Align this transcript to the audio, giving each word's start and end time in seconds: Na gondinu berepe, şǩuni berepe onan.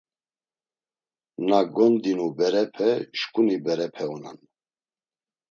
Na 1.47 1.59
gondinu 1.75 2.25
berepe, 2.37 2.89
şǩuni 3.19 3.57
berepe 3.65 4.03
onan. 4.13 4.37